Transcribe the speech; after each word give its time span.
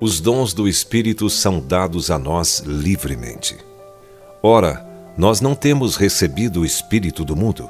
Os 0.00 0.20
dons 0.20 0.54
do 0.54 0.68
Espírito 0.68 1.28
são 1.28 1.58
dados 1.58 2.08
a 2.08 2.16
nós 2.16 2.60
livremente. 2.60 3.56
Ora, 4.40 4.86
nós 5.16 5.40
não 5.40 5.56
temos 5.56 5.96
recebido 5.96 6.60
o 6.60 6.64
Espírito 6.64 7.24
do 7.24 7.34
mundo, 7.34 7.68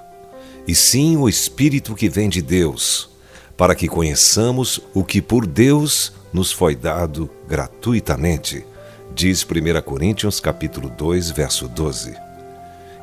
e 0.67 0.75
sim 0.75 1.17
o 1.17 1.27
Espírito 1.27 1.95
que 1.95 2.07
vem 2.07 2.29
de 2.29 2.43
Deus, 2.43 3.09
para 3.57 3.75
que 3.75 3.89
conheçamos 3.89 4.79
o 4.93 5.03
que 5.03 5.23
por 5.23 5.47
Deus 5.47 6.13
nos 6.31 6.53
foi 6.53 6.77
dado 6.77 7.31
gratuitamente 7.49 8.67
diz 9.19 9.43
1 9.43 9.83
Coríntios 9.83 10.39
capítulo 10.39 10.89
2, 10.89 11.33
verso 11.33 11.67
12. 11.67 12.15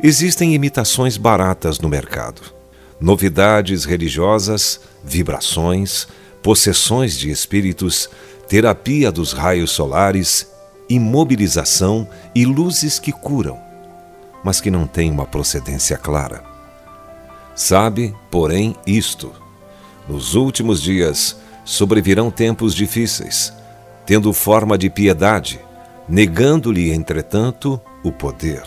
Existem 0.01 0.55
imitações 0.55 1.17
baratas 1.17 1.77
no 1.81 1.89
mercado. 1.89 2.41
Novidades 3.01 3.83
religiosas, 3.83 4.79
vibrações, 5.03 6.07
possessões 6.41 7.17
de 7.17 7.29
espíritos, 7.29 8.09
terapia 8.47 9.11
dos 9.11 9.33
raios 9.33 9.71
solares, 9.71 10.47
imobilização 10.87 12.07
e 12.33 12.45
luzes 12.45 12.97
que 12.97 13.11
curam, 13.11 13.59
mas 14.41 14.61
que 14.61 14.71
não 14.71 14.87
têm 14.87 15.11
uma 15.11 15.25
procedência 15.25 15.97
clara. 15.97 16.45
Sabe, 17.53 18.15
porém, 18.31 18.73
isto: 18.87 19.33
nos 20.07 20.33
últimos 20.33 20.81
dias 20.81 21.35
sobrevirão 21.65 22.31
tempos 22.31 22.73
difíceis, 22.73 23.51
tendo 24.05 24.31
forma 24.31 24.77
de 24.77 24.89
piedade, 24.89 25.64
negando-lhe, 26.07 26.91
entretanto, 26.91 27.79
o 28.03 28.11
poder. 28.11 28.63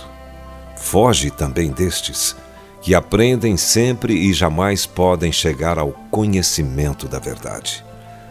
Foge 0.76 1.30
também 1.30 1.70
destes, 1.70 2.36
que 2.80 2.94
aprendem 2.94 3.56
sempre 3.56 4.14
e 4.14 4.32
jamais 4.32 4.86
podem 4.86 5.32
chegar 5.32 5.78
ao 5.78 5.92
conhecimento 6.10 7.08
da 7.08 7.18
verdade. 7.18 7.84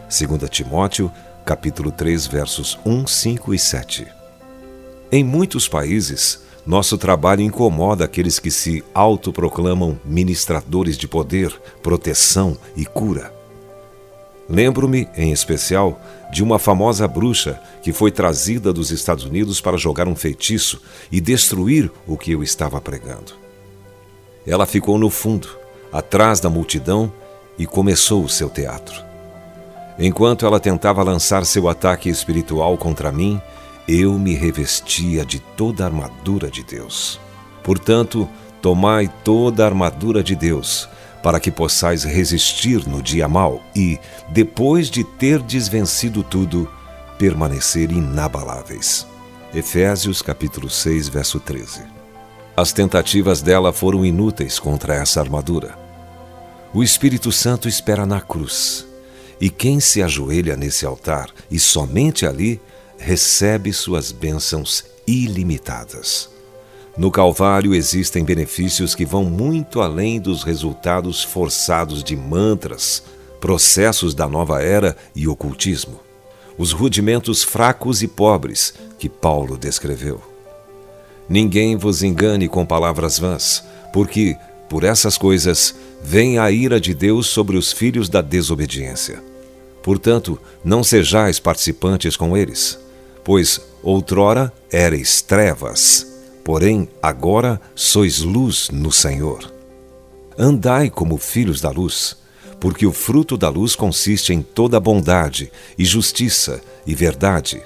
2 0.08 0.48
Timóteo 0.50 1.12
capítulo 1.44 1.90
3, 1.90 2.26
versos 2.26 2.78
1, 2.84 3.06
5 3.06 3.54
e 3.54 3.58
7. 3.58 4.06
Em 5.10 5.24
muitos 5.24 5.66
países, 5.66 6.42
nosso 6.66 6.98
trabalho 6.98 7.40
incomoda 7.40 8.04
aqueles 8.04 8.38
que 8.38 8.50
se 8.50 8.84
autoproclamam 8.92 9.98
ministradores 10.04 10.98
de 10.98 11.08
poder, 11.08 11.50
proteção 11.82 12.58
e 12.76 12.84
cura. 12.84 13.37
Lembro-me, 14.48 15.08
em 15.14 15.30
especial, 15.30 16.00
de 16.32 16.42
uma 16.42 16.58
famosa 16.58 17.06
bruxa 17.06 17.60
que 17.82 17.92
foi 17.92 18.10
trazida 18.10 18.72
dos 18.72 18.90
Estados 18.90 19.24
Unidos 19.24 19.60
para 19.60 19.76
jogar 19.76 20.08
um 20.08 20.16
feitiço 20.16 20.80
e 21.12 21.20
destruir 21.20 21.90
o 22.06 22.16
que 22.16 22.32
eu 22.32 22.42
estava 22.42 22.80
pregando. 22.80 23.32
Ela 24.46 24.64
ficou 24.64 24.98
no 24.98 25.10
fundo, 25.10 25.48
atrás 25.92 26.40
da 26.40 26.48
multidão, 26.48 27.12
e 27.58 27.66
começou 27.66 28.24
o 28.24 28.28
seu 28.28 28.48
teatro. 28.48 29.02
Enquanto 29.98 30.46
ela 30.46 30.60
tentava 30.60 31.02
lançar 31.02 31.44
seu 31.44 31.68
ataque 31.68 32.08
espiritual 32.08 32.78
contra 32.78 33.12
mim, 33.12 33.40
eu 33.86 34.18
me 34.18 34.34
revestia 34.34 35.24
de 35.24 35.40
toda 35.40 35.82
a 35.82 35.86
armadura 35.86 36.50
de 36.50 36.62
Deus. 36.62 37.20
Portanto, 37.64 38.28
tomai 38.62 39.10
toda 39.24 39.64
a 39.64 39.66
armadura 39.66 40.22
de 40.22 40.36
Deus, 40.36 40.88
para 41.22 41.40
que 41.40 41.50
possais 41.50 42.04
resistir 42.04 42.86
no 42.86 43.02
dia 43.02 43.28
mau 43.28 43.62
e, 43.74 43.98
depois 44.28 44.90
de 44.90 45.04
ter 45.04 45.40
desvencido 45.40 46.22
tudo, 46.22 46.70
permanecer 47.18 47.90
inabaláveis. 47.90 49.06
Efésios 49.54 50.22
capítulo 50.22 50.68
6, 50.68 51.08
verso 51.08 51.40
13. 51.40 51.82
As 52.56 52.72
tentativas 52.72 53.40
dela 53.40 53.72
foram 53.72 54.04
inúteis 54.04 54.58
contra 54.58 54.94
essa 54.94 55.20
armadura. 55.20 55.78
O 56.74 56.82
Espírito 56.82 57.32
Santo 57.32 57.68
espera 57.68 58.04
na 58.04 58.20
cruz 58.20 58.86
e 59.40 59.48
quem 59.48 59.80
se 59.80 60.02
ajoelha 60.02 60.56
nesse 60.56 60.84
altar 60.84 61.30
e 61.50 61.58
somente 61.58 62.26
ali 62.26 62.60
recebe 62.98 63.72
suas 63.72 64.10
bênçãos 64.10 64.84
ilimitadas. 65.06 66.37
No 66.98 67.12
Calvário 67.12 67.76
existem 67.76 68.24
benefícios 68.24 68.92
que 68.92 69.06
vão 69.06 69.22
muito 69.22 69.80
além 69.80 70.20
dos 70.20 70.42
resultados 70.42 71.22
forçados 71.22 72.02
de 72.02 72.16
mantras, 72.16 73.04
processos 73.40 74.14
da 74.16 74.26
nova 74.26 74.60
era 74.60 74.96
e 75.14 75.28
ocultismo. 75.28 76.00
Os 76.58 76.72
rudimentos 76.72 77.44
fracos 77.44 78.02
e 78.02 78.08
pobres 78.08 78.74
que 78.98 79.08
Paulo 79.08 79.56
descreveu. 79.56 80.20
Ninguém 81.28 81.76
vos 81.76 82.02
engane 82.02 82.48
com 82.48 82.66
palavras 82.66 83.16
vãs, 83.16 83.62
porque, 83.92 84.36
por 84.68 84.82
essas 84.82 85.16
coisas, 85.16 85.76
vem 86.02 86.36
a 86.40 86.50
ira 86.50 86.80
de 86.80 86.94
Deus 86.94 87.28
sobre 87.28 87.56
os 87.56 87.70
filhos 87.70 88.08
da 88.08 88.20
desobediência. 88.20 89.22
Portanto, 89.84 90.36
não 90.64 90.82
sejais 90.82 91.38
participantes 91.38 92.16
com 92.16 92.36
eles, 92.36 92.76
pois 93.22 93.60
outrora 93.84 94.52
ereis 94.72 95.22
trevas, 95.22 96.17
porém 96.48 96.88
agora 97.02 97.60
sois 97.74 98.20
luz 98.20 98.70
no 98.70 98.90
Senhor. 98.90 99.52
Andai 100.38 100.88
como 100.88 101.18
filhos 101.18 101.60
da 101.60 101.70
luz, 101.70 102.16
porque 102.58 102.86
o 102.86 102.92
fruto 102.92 103.36
da 103.36 103.50
luz 103.50 103.76
consiste 103.76 104.32
em 104.32 104.40
toda 104.40 104.80
bondade 104.80 105.52
e 105.76 105.84
justiça 105.84 106.62
e 106.86 106.94
verdade, 106.94 107.60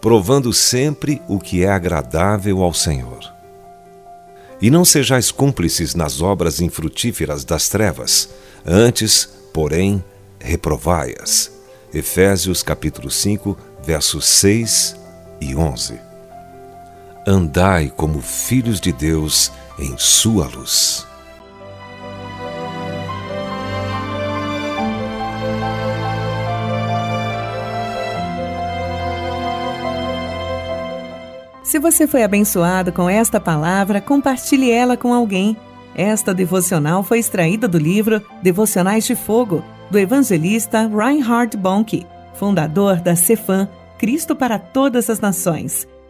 provando 0.00 0.52
sempre 0.52 1.20
o 1.26 1.40
que 1.40 1.64
é 1.64 1.68
agradável 1.68 2.62
ao 2.62 2.72
Senhor. 2.72 3.18
E 4.62 4.70
não 4.70 4.84
sejais 4.84 5.32
cúmplices 5.32 5.96
nas 5.96 6.22
obras 6.22 6.60
infrutíferas 6.60 7.44
das 7.44 7.68
trevas, 7.68 8.28
antes, 8.64 9.28
porém, 9.52 10.04
reprovai-as. 10.38 11.50
Efésios 11.92 12.62
capítulo 12.62 13.10
5, 13.10 13.58
versos 13.82 14.26
6 14.26 14.94
e 15.40 15.56
11. 15.56 16.07
Andai 17.30 17.92
como 17.94 18.22
filhos 18.22 18.80
de 18.80 18.90
Deus 18.90 19.52
em 19.78 19.94
sua 19.98 20.46
luz. 20.46 21.06
Se 31.62 31.78
você 31.78 32.06
foi 32.06 32.22
abençoado 32.22 32.92
com 32.92 33.10
esta 33.10 33.38
palavra, 33.38 34.00
compartilhe 34.00 34.70
ela 34.70 34.96
com 34.96 35.12
alguém. 35.12 35.54
Esta 35.94 36.32
devocional 36.32 37.02
foi 37.02 37.18
extraída 37.18 37.68
do 37.68 37.76
livro 37.76 38.22
Devocionais 38.42 39.04
de 39.04 39.14
Fogo 39.14 39.62
do 39.90 39.98
evangelista 39.98 40.86
Reinhard 40.88 41.54
Bonnke, 41.58 42.06
fundador 42.32 43.02
da 43.02 43.14
Cefam, 43.14 43.68
Cristo 43.98 44.34
para 44.34 44.58
Todas 44.58 45.10
as 45.10 45.20
Nações. 45.20 45.86